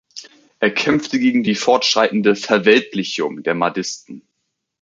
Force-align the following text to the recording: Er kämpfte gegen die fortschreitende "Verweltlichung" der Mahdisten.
Er 0.59 0.71
kämpfte 0.71 1.19
gegen 1.19 1.43
die 1.43 1.53
fortschreitende 1.53 2.35
"Verweltlichung" 2.35 3.43
der 3.43 3.53
Mahdisten. 3.53 4.27